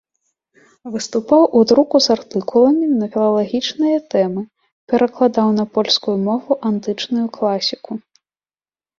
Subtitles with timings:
[0.93, 4.43] Выступаў у друку з артыкуламі на філалагічныя тэмы,
[4.93, 7.91] перакладаў на польскую мову антычную класіку.